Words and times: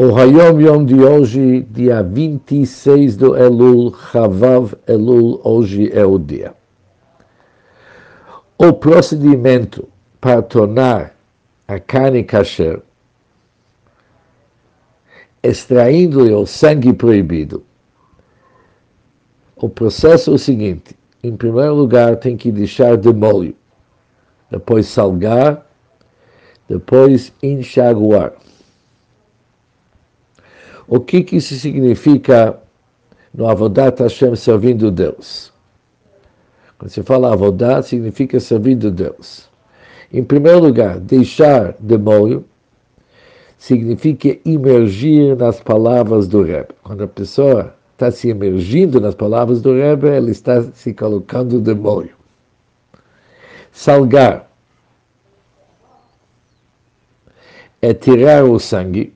O 0.00 0.16
Hayom 0.16 0.60
Yom 0.60 0.84
de 0.84 0.94
hoje, 0.94 1.66
dia 1.72 2.04
26 2.04 3.16
do 3.16 3.36
Elul, 3.36 3.92
Chavav 3.92 4.72
Elul, 4.86 5.40
hoje 5.42 5.90
é 5.92 6.04
o 6.04 6.16
dia. 6.16 6.54
O 8.56 8.72
procedimento 8.72 9.88
para 10.20 10.40
tornar 10.40 11.16
a 11.66 11.80
carne 11.80 12.22
kasher, 12.22 12.80
extraindo-lhe 15.42 16.32
o 16.32 16.46
sangue 16.46 16.92
proibido. 16.92 17.64
O 19.56 19.68
processo 19.68 20.30
é 20.30 20.34
o 20.34 20.38
seguinte: 20.38 20.96
em 21.24 21.36
primeiro 21.36 21.74
lugar, 21.74 22.18
tem 22.18 22.36
que 22.36 22.52
deixar 22.52 22.96
de 22.96 23.12
molho, 23.12 23.56
depois 24.48 24.86
salgar, 24.86 25.66
depois 26.68 27.32
enxaguar. 27.42 28.34
O 30.88 30.98
que, 31.00 31.22
que 31.22 31.36
isso 31.36 31.54
significa 31.54 32.58
no 33.34 33.46
Avodat 33.46 34.02
Hashem 34.02 34.34
servindo 34.34 34.90
Deus? 34.90 35.52
Quando 36.78 36.90
se 36.90 37.02
fala 37.02 37.32
Avodat, 37.32 37.86
significa 37.86 38.40
servindo 38.40 38.90
Deus. 38.90 39.48
Em 40.10 40.24
primeiro 40.24 40.60
lugar, 40.60 40.98
deixar 40.98 41.74
de 41.78 41.98
molho 41.98 42.44
significa 43.58 44.38
imergir 44.44 45.36
nas 45.36 45.60
palavras 45.60 46.26
do 46.26 46.42
Rebbe. 46.42 46.74
Quando 46.82 47.04
a 47.04 47.08
pessoa 47.08 47.74
está 47.92 48.10
se 48.10 48.30
emergindo 48.30 49.00
nas 49.00 49.14
palavras 49.14 49.60
do 49.60 49.74
Rebbe, 49.74 50.08
ela 50.08 50.30
está 50.30 50.62
se 50.62 50.94
colocando 50.94 51.60
de 51.60 51.74
molho. 51.74 52.16
Salgar 53.72 54.48
é 57.82 57.92
tirar 57.92 58.44
o 58.44 58.58
sangue 58.58 59.12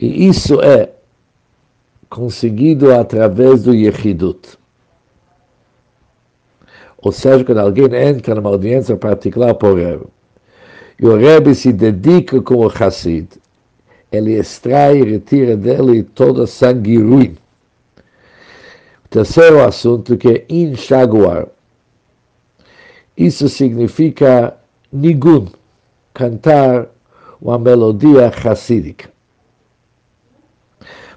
E 0.00 0.26
isso 0.26 0.62
é 0.62 0.88
conseguido 2.08 2.90
através 2.94 3.64
do 3.64 3.74
Yechidut. 3.74 4.58
Ou 7.02 7.12
seja, 7.12 7.44
quando 7.44 7.58
alguém 7.58 7.94
entra 7.94 8.34
numa 8.34 8.48
audiência 8.48 8.96
particular 8.96 9.54
para 9.54 9.68
o 9.68 9.74
Rebbe, 9.74 10.06
e 10.98 11.06
o 11.06 11.16
Rebbe 11.16 11.54
se 11.54 11.70
dedica 11.70 12.40
como 12.40 12.66
Hassid, 12.68 13.28
ele 14.10 14.38
extrai 14.38 14.98
e 14.98 15.04
retira 15.04 15.56
dele 15.56 16.02
todo 16.02 16.42
o 16.42 16.46
sangue 16.46 16.98
ruim. 16.98 17.36
O 19.04 19.08
terceiro 19.08 19.62
assunto 19.62 20.16
que 20.16 20.28
é 20.28 20.44
enxaguar. 20.48 21.46
Isso 23.16 23.48
significa 23.48 24.56
nigun, 24.90 25.46
cantar 26.14 26.88
uma 27.40 27.58
melodia 27.58 28.28
hassídica. 28.28 29.10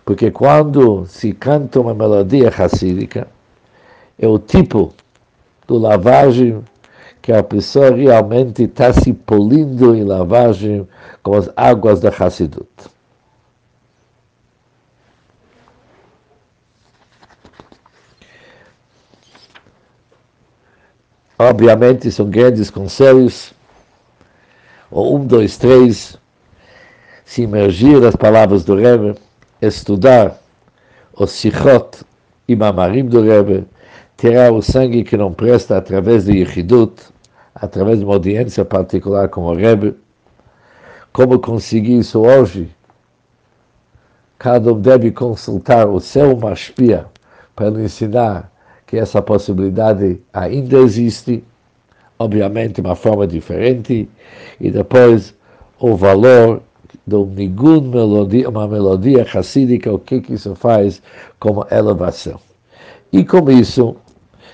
Porque 0.05 0.29
quando 0.31 1.05
se 1.05 1.31
canta 1.33 1.79
uma 1.79 1.93
melodia 1.93 2.49
racídica, 2.49 3.27
é 4.19 4.27
o 4.27 4.37
tipo 4.37 4.93
do 5.65 5.77
lavagem 5.77 6.63
que 7.21 7.31
a 7.31 7.41
pessoa 7.41 7.91
realmente 7.91 8.63
está 8.63 8.91
se 8.91 9.13
polindo 9.13 9.95
em 9.95 10.03
lavagem 10.03 10.87
com 11.21 11.35
as 11.35 11.49
águas 11.55 12.01
da 12.01 12.09
Hassidut. 12.09 12.67
Obviamente 21.39 22.11
são 22.11 22.29
grandes 22.29 22.69
conselhos. 22.69 23.53
O 24.91 25.15
um, 25.15 25.25
dois, 25.25 25.57
três, 25.57 26.17
se 27.25 27.43
imergir 27.43 27.99
nas 27.99 28.15
palavras 28.15 28.63
do 28.63 28.75
Rebbe 28.75 29.15
estudar 29.67 30.37
o 31.13 31.25
Sichot 31.25 32.03
e 32.47 32.55
Mamarim 32.55 33.05
do 33.05 33.21
Rebbe, 33.21 33.65
tirar 34.17 34.51
o 34.51 34.61
sangue 34.61 35.03
que 35.03 35.15
não 35.15 35.33
presta 35.33 35.77
através 35.77 36.25
do 36.25 36.31
Yechidut, 36.31 37.01
através 37.55 37.99
de 37.99 38.05
uma 38.05 38.15
audiência 38.15 38.65
particular 38.65 39.29
com 39.29 39.43
o 39.45 39.55
Rebbe. 39.55 39.95
Como 41.11 41.39
conseguir 41.39 41.99
isso 41.99 42.21
hoje? 42.21 42.69
Cada 44.37 44.73
um 44.73 44.79
deve 44.79 45.11
consultar 45.11 45.87
o 45.87 45.99
seu 45.99 46.35
Mashpia 46.35 47.05
para 47.55 47.69
lhe 47.69 47.83
ensinar 47.83 48.51
que 48.85 48.97
essa 48.97 49.21
possibilidade 49.21 50.19
ainda 50.33 50.77
existe, 50.79 51.43
obviamente 52.19 52.75
de 52.75 52.81
uma 52.81 52.95
forma 52.95 53.25
diferente, 53.25 54.09
e 54.59 54.69
depois 54.69 55.33
o 55.79 55.95
valor 55.95 56.61
do 57.05 57.25
nigun 57.25 57.81
melodia, 57.81 58.49
uma 58.49 58.67
melodia 58.67 59.23
racídica, 59.23 59.91
o 59.91 59.99
que, 59.99 60.21
que 60.21 60.33
isso 60.33 60.55
faz 60.55 61.01
como 61.39 61.65
elevação. 61.69 62.39
E 63.11 63.23
com 63.23 63.49
isso 63.51 63.95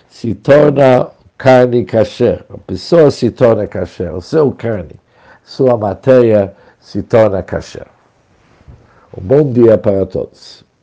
se 0.09 0.33
torna 0.35 1.09
carne 1.37 1.85
kasher, 1.85 2.43
a 2.49 2.57
pessoa 2.57 3.11
se 3.11 3.31
torna 3.31 3.67
kasher, 3.67 4.13
o 4.13 4.21
seu 4.21 4.51
carne, 4.51 4.99
sua 5.43 5.77
matéria 5.77 6.53
se 6.79 7.01
torna 7.03 7.41
kasher. 7.41 7.87
Um 9.17 9.21
bom 9.21 9.51
dia 9.51 9.77
para 9.77 10.05
todos. 10.05 10.68